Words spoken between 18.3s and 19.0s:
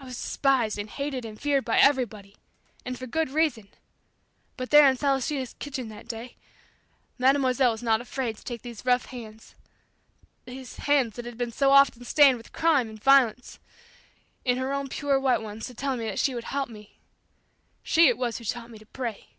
who taught me to